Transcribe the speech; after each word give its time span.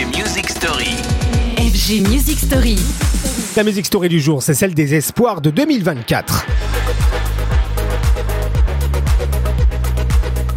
FG 0.00 0.16
Music 0.16 0.48
Story. 0.48 0.96
FG 1.58 2.08
Music 2.08 2.38
Story. 2.38 2.78
La 3.54 3.62
musique 3.64 3.84
story 3.84 4.08
du 4.08 4.18
jour, 4.18 4.42
c'est 4.42 4.54
celle 4.54 4.72
des 4.72 4.94
espoirs 4.94 5.42
de 5.42 5.50
2024. 5.50 6.46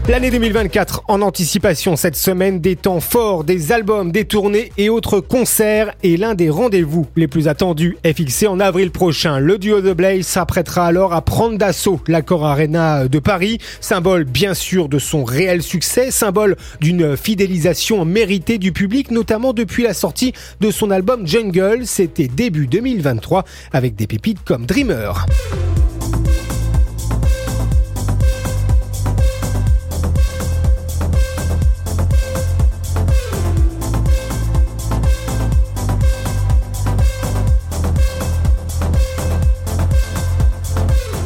L'année 0.10 0.32
2024 0.32 1.04
en 1.08 1.22
anticipation 1.22 1.96
cette 1.96 2.18
semaine 2.18 2.60
des 2.60 2.76
temps 2.76 3.00
forts, 3.00 3.46
des 3.46 3.72
albums, 3.72 4.12
des 4.12 4.26
tournées 4.26 4.74
et 4.78 4.90
autres 4.90 5.22
concerts 5.22 5.94
et 6.04 6.18
l'un 6.18 6.36
des 6.36 6.50
rendez-vous 6.50 7.08
les 7.16 7.30
plus 7.30 7.48
attendus 7.48 7.98
est 8.04 8.12
fixé 8.12 8.46
en 8.48 8.60
avril 8.60 8.92
prochain. 8.92 9.40
Le 9.40 9.58
duo 9.58 9.80
The 9.80 9.96
Blaze 9.96 10.28
s'apprêtera 10.28 10.88
alors 10.88 11.14
à 11.14 11.22
prendre 11.22 11.58
d'assaut 11.58 12.02
l'accord 12.10 12.46
Arena 12.46 13.08
de 13.08 13.20
Paris, 13.20 13.60
symbole 13.80 14.26
bien 14.26 14.54
sûr 14.54 14.90
de 14.90 15.00
son 15.00 15.24
réel 15.24 15.64
succès, 15.64 16.12
symbole 16.12 16.58
d'une 16.82 17.16
fidélisation 17.16 18.04
méritée 18.04 18.58
du 18.58 18.74
public 18.74 19.10
notamment 19.10 19.54
depuis 19.54 19.84
la 19.84 19.94
sortie 19.94 20.34
de 20.60 20.70
son 20.70 20.92
album 20.92 21.26
Jungle, 21.26 21.84
c'était 21.88 22.28
début 22.28 22.68
2023 22.68 23.46
avec 23.72 23.96
des 23.96 24.08
pépites 24.08 24.44
comme 24.44 24.66
Dreamer. 24.66 25.26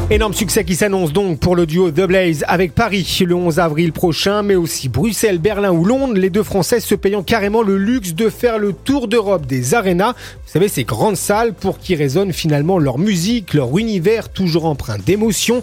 Énorme 0.09 0.33
succès 0.33 0.63
qui 0.63 0.77
s'annonce 0.77 1.11
donc 1.11 1.37
pour 1.41 1.53
le 1.53 1.65
duo 1.65 1.91
The 1.91 2.07
Blaze 2.07 2.45
avec 2.47 2.73
Paris 2.73 3.19
le 3.25 3.35
11 3.35 3.59
avril 3.59 3.91
prochain, 3.91 4.41
mais 4.41 4.55
aussi 4.55 4.87
Bruxelles, 4.87 5.37
Berlin 5.37 5.73
ou 5.73 5.83
Londres, 5.83 6.13
les 6.13 6.29
deux 6.29 6.43
Françaises 6.43 6.85
se 6.85 6.95
payant 6.95 7.23
carrément 7.23 7.61
le 7.61 7.77
luxe 7.77 8.15
de 8.15 8.29
faire 8.29 8.57
le 8.57 8.71
tour 8.71 9.09
d'Europe 9.09 9.45
des 9.45 9.73
arénas. 9.73 10.13
Vous 10.13 10.53
savez, 10.53 10.69
ces 10.69 10.85
grandes 10.85 11.17
salles 11.17 11.53
pour 11.53 11.77
qui 11.77 11.93
résonne 11.93 12.31
finalement 12.31 12.79
leur 12.79 12.99
musique, 12.99 13.53
leur 13.53 13.77
univers 13.77 14.29
toujours 14.29 14.63
empreint 14.63 14.97
d'émotion, 14.97 15.61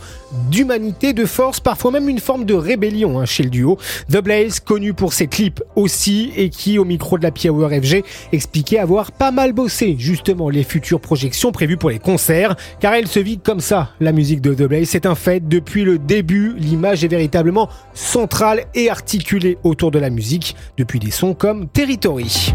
d'humanité, 0.51 1.15
de 1.15 1.25
force, 1.25 1.59
parfois 1.61 1.93
même 1.93 2.11
une 2.11 2.19
forme 2.19 2.45
de 2.45 2.53
rébellion 2.53 3.19
hein, 3.19 3.25
chez 3.25 3.45
le 3.45 3.51
duo. 3.51 3.79
The 4.11 4.19
Blaze, 4.19 4.61
connu 4.61 4.93
pour 4.93 5.15
ses 5.15 5.27
clips 5.27 5.63
aussi, 5.75 6.33
et 6.37 6.51
qui, 6.51 6.79
au 6.79 6.85
micro 6.85 7.17
de 7.17 7.23
la 7.23 7.31
Power 7.31 7.81
FG, 7.81 8.05
expliquait 8.33 8.79
avoir 8.79 9.11
pas 9.11 9.31
mal 9.31 9.55
bossé 9.55 9.97
justement 9.99 10.51
les 10.51 10.65
futures 10.65 11.01
projections 11.01 11.51
prévues 11.51 11.79
pour 11.79 11.89
les 11.89 11.99
concerts, 11.99 12.57
car 12.79 12.93
elle 12.93 13.09
se 13.09 13.21
vit 13.21 13.39
comme 13.39 13.61
ça, 13.61 13.93
la 14.01 14.13
de 14.41 14.55
The. 14.55 14.85
C'est 14.85 15.07
un 15.07 15.15
fait, 15.15 15.49
depuis 15.49 15.85
le 15.85 15.99
début, 15.99 16.55
l'image 16.57 17.05
est 17.05 17.09
véritablement 17.09 17.69
centrale 17.93 18.65
et 18.75 18.91
articulée 18.91 19.59
autour 19.63 19.91
de 19.91 19.99
la 19.99 20.11
musique, 20.11 20.57
depuis 20.77 20.99
des 20.99 21.11
sons 21.11 21.35
comme 21.35 21.69
Territory. 21.69 22.55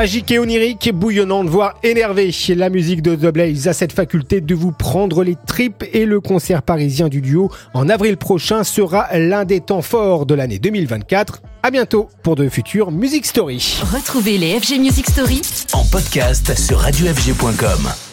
Magique 0.00 0.30
et 0.30 0.38
onirique, 0.38 0.90
bouillonnante, 0.94 1.48
voire 1.48 1.74
énervée, 1.82 2.30
la 2.56 2.70
musique 2.70 3.02
de 3.02 3.14
The 3.14 3.30
Blaze 3.34 3.68
a 3.68 3.74
cette 3.74 3.92
faculté 3.92 4.40
de 4.40 4.54
vous 4.54 4.72
prendre 4.72 5.22
les 5.22 5.36
tripes 5.46 5.84
et 5.92 6.06
le 6.06 6.22
concert 6.22 6.62
parisien 6.62 7.08
du 7.08 7.20
duo 7.20 7.50
en 7.74 7.86
avril 7.90 8.16
prochain 8.16 8.64
sera 8.64 9.08
l'un 9.18 9.44
des 9.44 9.60
temps 9.60 9.82
forts 9.82 10.24
de 10.24 10.34
l'année 10.34 10.58
2024. 10.58 11.42
À 11.62 11.70
bientôt 11.70 12.08
pour 12.22 12.34
de 12.34 12.48
futures 12.48 12.90
Music 12.90 13.26
Story. 13.26 13.78
Retrouvez 13.92 14.38
les 14.38 14.58
FG 14.58 14.78
Music 14.78 15.06
Story 15.06 15.42
En 15.74 15.84
podcast 15.84 16.58
sur 16.58 16.78
radiofg.com. 16.78 18.09